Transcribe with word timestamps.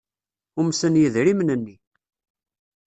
Umsen 0.59 0.99
yidrimen-nni. 0.99 1.75